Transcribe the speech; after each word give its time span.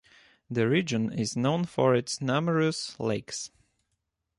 The 0.49 0.67
region 0.67 1.13
is 1.13 1.37
known 1.37 1.65
for 1.65 1.93
its 1.93 2.21
numerous 2.21 2.99
lakes. 2.99 3.51